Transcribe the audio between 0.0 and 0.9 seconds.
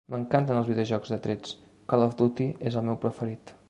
M'encanten els